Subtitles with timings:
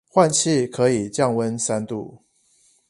[0.11, 2.23] 換氣可以降溫三度